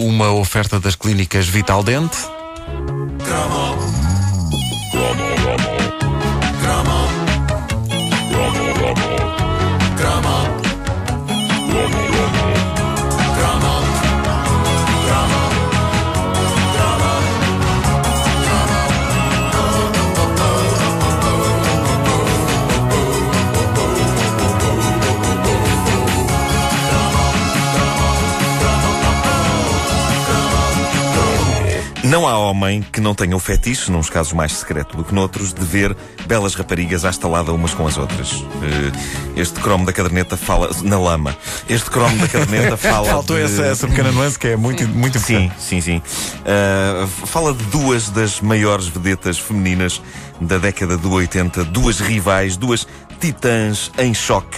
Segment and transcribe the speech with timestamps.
[0.00, 2.16] uma oferta das clínicas Vital Dente.
[32.02, 35.52] Não há homem que não tenha o fetiche, nos casos mais secreto do que noutros,
[35.52, 35.94] de ver
[36.26, 38.42] belas raparigas à estalada umas com as outras.
[38.62, 40.70] Eh, Este cromo da caderneta fala.
[40.82, 41.36] na lama.
[41.68, 43.06] Este cromo da caderneta fala.
[43.06, 43.42] Faltou de...
[43.42, 45.62] essa, essa pequena nuance que é muito, muito Sim, importante.
[45.62, 46.02] sim, sim.
[46.40, 50.00] Uh, fala de duas das maiores vedetas femininas
[50.40, 52.86] da década do 80, duas rivais, duas
[53.20, 54.56] titãs em choque.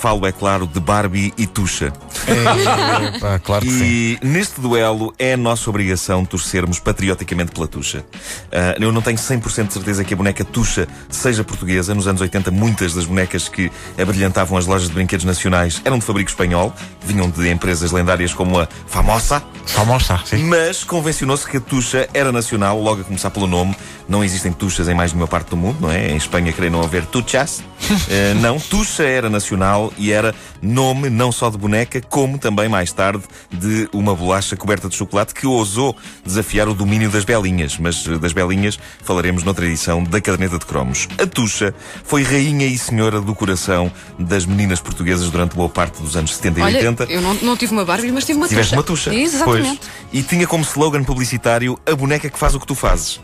[0.00, 1.92] Falo, é claro, de Barbie e Tuxa.
[2.26, 3.84] É, pá, claro que sim.
[3.84, 8.02] E neste duelo é a nossa obrigação torcermos patrioticamente pela Tuxa.
[8.50, 11.94] Ah, eu não tenho 100% de certeza que a boneca Tuxa seja portuguesa.
[11.94, 13.70] Nos anos 80, muitas das bonecas que
[14.00, 18.58] abrilhantavam as lojas de brinquedos nacionais eram de fabrico espanhol, vinham de empresas lendárias como
[18.58, 19.42] a Famosa.
[19.66, 20.44] Famosa, sim.
[20.44, 23.76] Mas convencionou-se que a Tuxa era nacional, logo a começar pelo nome.
[24.08, 26.10] Não existem Tuxas em mais nenhuma parte do mundo, não é?
[26.10, 27.62] Em Espanha, creio não haver Tuchas.
[28.12, 32.92] Eh, não, Tuxa era nacional e era nome não só de boneca, como também mais
[32.92, 37.78] tarde de uma bolacha coberta de chocolate que ousou desafiar o domínio das belinhas.
[37.78, 41.08] Mas eh, das belinhas falaremos noutra edição da Caderneta de Cromos.
[41.22, 41.72] A Tuxa
[42.04, 46.60] foi rainha e senhora do coração das meninas portuguesas durante boa parte dos anos 70
[46.60, 47.04] e Olha, 80.
[47.04, 48.76] eu não, não tive uma Barbie, mas tive uma Tiveste tucha.
[48.76, 49.14] uma tucha.
[49.14, 49.80] Exatamente.
[49.80, 50.12] Pois.
[50.12, 53.20] E tinha como slogan publicitário a boneca que faz o que tu fazes.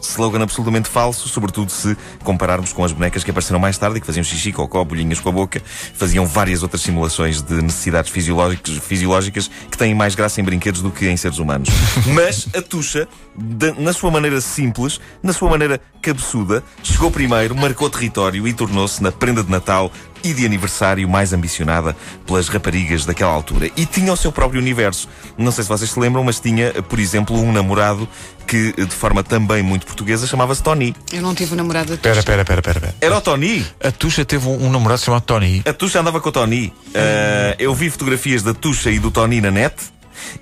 [0.00, 4.06] Slogan absolutamente falso, sobretudo se compararmos com as bonecas que apareceram mais tarde e que
[4.06, 5.62] faziam xixi, cocó, bolhinhas com a boca,
[5.94, 10.90] faziam várias outras simulações de necessidades fisiológicas, fisiológicas que têm mais graça em brinquedos do
[10.90, 11.68] que em seres humanos.
[12.14, 13.06] Mas a Tuxa,
[13.36, 19.02] de- na sua maneira simples, na sua maneira cabeçuda, chegou primeiro, marcou território e tornou-se
[19.02, 23.70] na prenda de Natal e de aniversário mais ambicionada pelas raparigas daquela altura.
[23.76, 25.08] E tinha o seu próprio universo.
[25.36, 28.08] Não sei se vocês se lembram, mas tinha, por exemplo, um namorado
[28.46, 30.94] que, de forma também muito portuguesa, chamava-se Tony.
[31.12, 32.20] Eu não tive um namorado da Espera, tucha.
[32.20, 32.78] espera, espera, espera.
[32.78, 32.94] espera.
[33.00, 33.64] Era o Tony!
[33.82, 35.62] A Tuxa teve um, um namorado chamado Tony.
[35.64, 36.72] A Tuxa andava com o Tony.
[36.94, 39.74] Ah, eu vi fotografias da Tuxa e do Tony na net.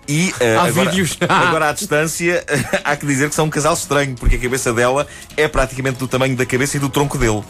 [0.09, 1.17] E ah, Há agora, vídeos.
[1.29, 2.45] agora à distância
[2.85, 5.07] há que dizer que são um casal estranho, porque a cabeça dela
[5.37, 7.43] é praticamente do tamanho da cabeça e do tronco dele.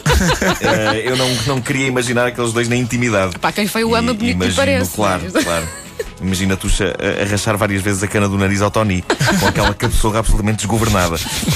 [0.63, 3.37] Ah, eu não, não queria imaginar aqueles dois na intimidade.
[3.39, 4.91] Pá, quem feio ama E- bonito imagino, parece.
[4.95, 5.67] Claro, claro.
[6.21, 9.03] Imagina a Tuxa a, a rachar várias vezes a cana do nariz ao Tony,
[9.39, 11.15] com aquela cabeçorra absolutamente desgovernada.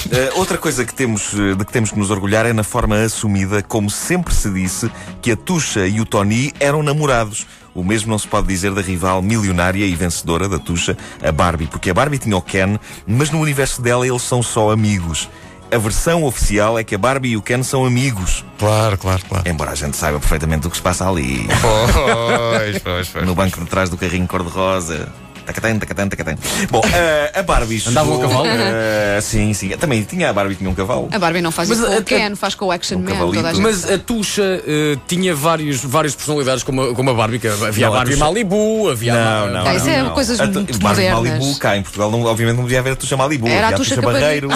[0.10, 3.62] Eh, outra coisa que temos, de que temos que nos orgulhar é na forma assumida,
[3.62, 4.90] como sempre se disse,
[5.22, 7.46] que a Tuxa e o Tony eram namorados.
[7.76, 11.66] O mesmo não se pode dizer da rival milionária e vencedora da Tuxa, a Barbie,
[11.68, 15.28] porque a Barbie tinha o Ken, mas no universo dela eles são só amigos.
[15.72, 19.50] A versão oficial é que a Barbie e o Ken são amigos, Claro, claro, claro.
[19.50, 21.48] embora a gente saiba perfeitamente o que se passa ali
[21.92, 23.26] Pois, pois, pois.
[23.26, 25.12] no banco de trás do carrinho cor-de-rosa.
[25.46, 26.36] Tacatã, tacatã, tacatã.
[26.70, 27.92] Bom, eh, a Barbie chegou...
[28.02, 28.46] Andava a cavalo?
[28.48, 29.70] eh, sim, sim.
[29.78, 31.10] Também tinha a Barbie, tinha um cavalo.
[31.12, 33.02] A Barbie não faz Mas isso com a- o Ken, faz com o Action Um
[33.02, 33.12] Man.
[33.12, 33.36] cavalito.
[33.38, 37.14] Toda a gente Mas a Tuxa eh, tinha vários, várias personalidades como a, como a
[37.14, 37.40] Barbie.
[37.40, 39.16] que havia Não, a a Barbie Tuxa- Malibu, havia a,
[39.48, 40.10] Não, não, Ah, isso não, é não.
[40.12, 41.40] coisas A muito Barbie modernas.
[41.40, 43.48] Malibu, cá em Portugal, não, obviamente não podia haver a Tuxa Malibu.
[43.48, 44.50] Era a Tuxa Barreiro.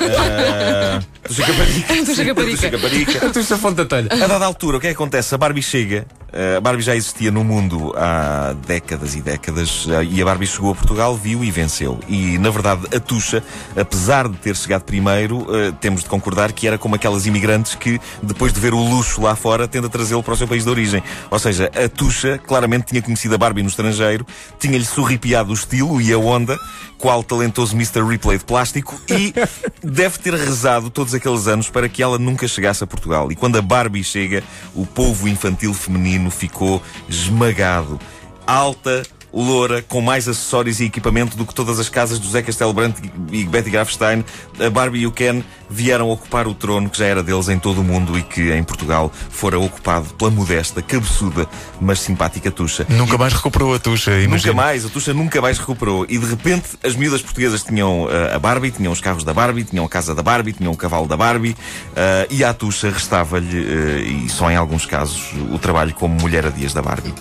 [0.00, 1.94] eh, Tuxa Caparica.
[2.04, 2.56] Tuxa Caparica.
[2.56, 3.26] Tuxa Caparica.
[3.26, 4.08] a Tuxa Fontatelha.
[4.10, 5.34] A dada altura, o que é que acontece?
[5.34, 6.06] A Barbie chega.
[6.32, 10.46] Eh, A Barbie já existia no mundo há décadas e décadas eh, e a Barbie
[10.46, 11.98] chegou a Portugal, viu e venceu.
[12.08, 13.42] E, na verdade, a Tuxa,
[13.76, 18.00] apesar de ter chegado primeiro, eh, temos de concordar que era como aquelas imigrantes que,
[18.22, 20.70] depois de ver o luxo lá fora, tende a trazê-lo para o seu país de
[20.70, 21.02] origem.
[21.30, 24.26] Ou seja, a Tuxa claramente tinha conhecido a Barbie no estrangeiro,
[24.58, 26.58] tinha-lhe sorripiado o estilo e a onda,
[26.98, 28.02] qual talentoso Mr.
[28.06, 29.34] Ripley de plástico, e
[29.82, 33.30] deve ter rezado todos aqueles anos para que ela nunca chegasse a Portugal.
[33.32, 34.42] E quando a Barbie chega,
[34.74, 37.98] o povo infantil feminino ficou esmagado.
[38.46, 39.02] Alta,
[39.32, 43.00] loura, com mais acessórios e equipamento do que todas as casas do Zé Castelo Branco
[43.30, 44.24] e Betty Grafstein,
[44.58, 45.42] a Barbie e o Ken
[45.72, 48.62] vieram ocupar o trono que já era deles em todo o mundo e que em
[48.62, 51.48] Portugal fora ocupado pela modesta, cabeçuda,
[51.80, 52.86] mas simpática Tuxa.
[52.88, 54.52] Nunca mais recuperou a Tuxa, Nunca imagina.
[54.54, 56.04] mais, a Tuxa nunca mais recuperou.
[56.08, 59.64] E de repente as miúdas portuguesas tinham eh, a Barbie, tinham os carros da Barbie,
[59.64, 61.56] tinham a casa da Barbie, tinham o cavalo da Barbie
[61.96, 66.46] eh, e à Tuxa restava-lhe, eh, e só em alguns casos, o trabalho como mulher
[66.46, 67.14] a dias da Barbie.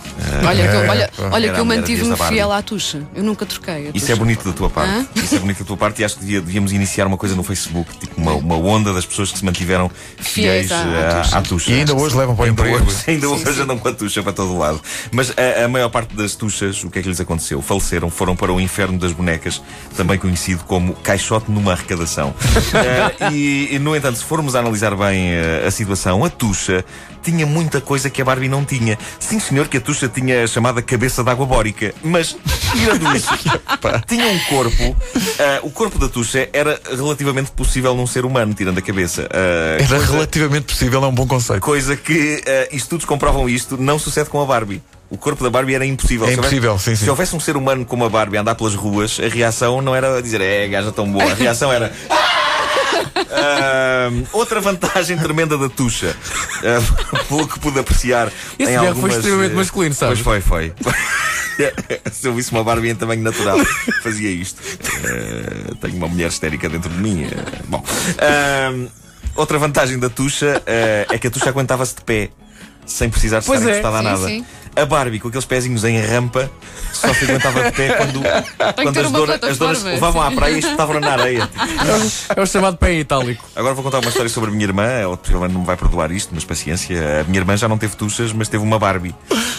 [0.46, 3.02] Olha, que eu, olha, olha que eu a mulher mantive-me fiel à Tuxa.
[3.16, 3.88] Eu nunca troquei.
[3.88, 4.92] a isso é bonito da tua parte.
[4.92, 5.06] Hã?
[5.16, 7.44] Isso é bonito da tua parte e acho que devia- devíamos iniciar uma coisa no
[7.44, 9.90] Facebook, tipo uma uma onda das pessoas que se mantiveram
[10.20, 10.82] fiéis, Fiéis à-
[11.20, 11.38] à tucha.
[11.38, 11.72] à tucha.
[11.72, 12.86] E ainda hoje levam para o Ainda emprego.
[12.86, 14.82] hoje, ainda hoje andam com a tucha para todo o lado.
[15.12, 17.62] Mas a, a maior parte das tuchas, o que é que lhes aconteceu?
[17.62, 19.62] Faleceram, foram para o inferno das bonecas,
[19.96, 22.34] também conhecido como caixote numa arrecadação.
[22.74, 26.84] Eh, e, e, no entanto, se formos a analisar bem eh, a situação, a tucha
[27.22, 28.98] tinha muita coisa que a Barbie não tinha.
[29.20, 31.94] Sim, senhor, que a tucha tinha a chamada cabeça de água bórica.
[32.04, 32.36] Mas,
[32.72, 33.30] tirando isso,
[34.08, 34.96] tinha um corpo.
[35.38, 39.28] eh, o corpo da tucha era relativamente possível num ser humano, tirando a cabeça.
[39.32, 41.62] Eh, Era coisa- relativamente possível, é um bom conceito.
[41.62, 44.82] Coisa que eh, estudos comprovam isto, não sucede com a Barbie.
[45.10, 46.26] O corpo da Barbie era impossível.
[46.26, 47.04] É Se houvesse- impossível, sim, sim.
[47.04, 49.94] Se houvesse um ser humano como a Barbie a andar pelas ruas, a reação não
[49.96, 51.32] era dizer é, gaja tão boa.
[51.32, 51.92] A reação era.
[53.34, 56.16] Ah, outra vantagem tremenda da tucha,
[56.64, 58.28] ah, pelo que pude apreciar
[58.60, 60.22] Esse em berro foi algumas, extremamente eh, masculino, sabes?
[60.22, 60.94] Pois foi, foi.
[62.12, 63.58] Se eu visse uma Barbie em tamanho natural,
[64.04, 64.62] fazia isto.
[65.04, 67.24] Eh, tenho uma mulher histérica dentro de mim.
[67.24, 67.84] eh, bom.
[68.20, 68.72] Ah,
[69.36, 72.30] outra vantagem da tucha eh, é que a tucha aguentava-se de pé,
[72.86, 73.80] sem precisar Pois estar é.
[73.80, 74.28] encostada a nada.
[74.28, 74.46] sim.
[74.74, 76.50] A Barbie, com aqueles pezinhos em rampa,
[76.94, 78.22] só se aguentava de pé quando,
[78.82, 81.50] quando as, dona- as donas levavam à praia e espetavam na areia.
[82.34, 83.44] É o chamado pé itálico.
[83.54, 84.86] Agora vou contar uma história sobre a minha irmã.
[84.86, 85.20] Ela
[85.50, 87.20] não me vai perdoar isto, mas paciência.
[87.20, 89.14] A minha irmã já não teve tuchas, mas teve uma Barbie.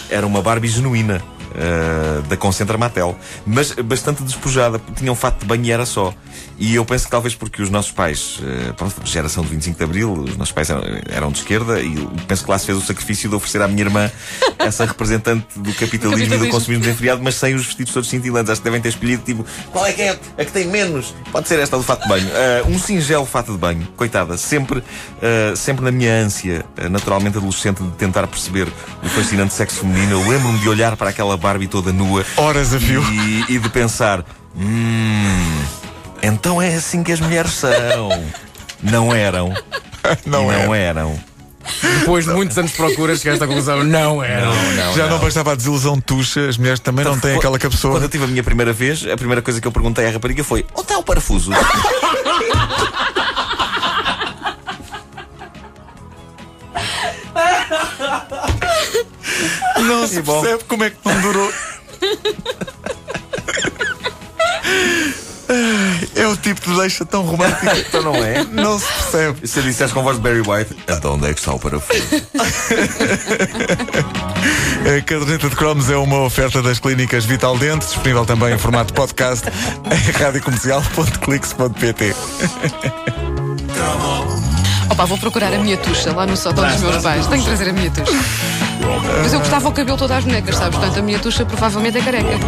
[0.08, 1.22] Era uma Barbie genuína.
[1.54, 3.16] Eh, da Concentra Matel,
[3.46, 6.14] mas bastante despojada, tinha um fato de banho e era só.
[6.58, 9.84] E eu penso que talvez porque os nossos pais, eh, pronto, geração de 25 de
[9.84, 11.94] Abril, os nossos pais eram, eram de esquerda e
[12.28, 14.10] penso que lá se fez o sacrifício de oferecer à minha irmã
[14.58, 18.50] essa representante do capitalismo, e do consumismo desenfreado, mas sem os vestidos todos cintilantes.
[18.50, 20.18] Acho que devem ter escolhido tipo, qual é que é?
[20.38, 21.14] A que tem menos?
[21.30, 22.28] Pode ser esta do fato de banho.
[22.32, 24.82] Ah, um singelo fato de banho, coitada, sempre,
[25.20, 28.68] ah, sempre na minha ânsia, naturalmente adolescente, de tentar perceber
[29.02, 30.12] o fascinante sexo feminino.
[30.12, 33.02] Eu lembro-me de olhar para aquela Barbie toda nua Horas a fio.
[33.02, 34.24] e, e de pensar:
[34.56, 35.62] hum,
[36.22, 38.08] então é assim que as mulheres são.
[38.82, 39.52] Não eram.
[40.26, 40.66] Não e é.
[40.66, 41.20] não eram.
[42.00, 44.46] Depois de muitos anos de procura, chegaste à conclusão, não era.
[44.46, 47.94] não, Já não bastava a desilusão de tucha, as mulheres também não têm aquela cabeçola.
[47.94, 50.42] Quando eu tive a minha primeira vez, a primeira coisa que eu perguntei à rapariga
[50.42, 51.52] foi: onde está o parafuso?
[60.02, 60.40] Não se bom.
[60.40, 61.52] percebe como é que não durou.
[66.16, 67.66] É o tipo de deixa tão romântico.
[67.76, 68.42] então não é?
[68.44, 69.40] Não se percebe.
[69.42, 71.58] E se eu dissesse com voz de Barry White, então onde é que está o
[71.58, 72.02] parafuso?
[74.80, 78.94] A caderneta de cromos é uma oferta das clínicas Vital Dente, disponível também em formato
[78.94, 82.14] podcast em radiocomercial.clix.pt.
[84.92, 87.26] Opa, vou procurar a minha tucha lá no sótão dos meus pais.
[87.26, 88.12] Tenho que trazer a minha tucha.
[89.22, 90.78] Mas eu gostava o cabelo todo às bonecas, sabes?
[90.78, 92.38] Portanto, a minha tucha provavelmente é careca.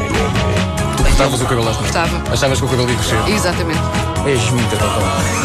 [0.94, 1.86] Tu cortavas o cabelo às mãos.
[1.86, 2.22] Gostava.
[2.30, 3.28] Achavas que o cabelo ia crescer.
[3.30, 3.80] Exatamente.
[4.26, 5.43] És muito totó.